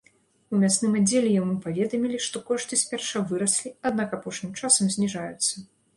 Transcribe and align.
У 0.53 0.59
мясным 0.61 0.95
аддзеле 0.99 1.33
яму 1.41 1.53
паведамілі, 1.65 2.17
што 2.27 2.41
кошты 2.49 2.79
спярша 2.85 3.23
выраслі, 3.33 3.75
аднак 3.91 4.17
апошнім 4.19 4.51
часам 4.63 4.91
зніжаюцца. 4.97 5.55